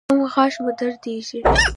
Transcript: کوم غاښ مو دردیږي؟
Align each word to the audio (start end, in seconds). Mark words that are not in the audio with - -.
کوم 0.09 0.19
غاښ 0.33 0.53
مو 0.63 0.71
دردیږي؟ 0.79 1.39